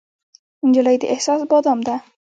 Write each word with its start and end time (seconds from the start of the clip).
نجلۍ 0.67 0.95
د 0.99 1.03
احساس 1.13 1.41
بادام 1.49 1.79
ده. 1.87 1.95